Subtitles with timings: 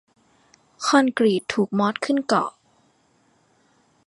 [0.85, 2.51] คอนกรีตถูกมอสขึ้นเกาะ